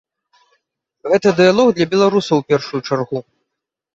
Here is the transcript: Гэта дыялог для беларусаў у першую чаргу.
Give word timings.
Гэта 1.11 1.33
дыялог 1.41 1.67
для 1.79 1.87
беларусаў 1.93 2.35
у 2.41 2.45
першую 2.53 2.81
чаргу. 2.87 3.19